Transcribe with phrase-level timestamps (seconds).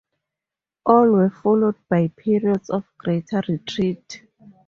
[0.83, 4.23] All were followed by periods of greater retreat.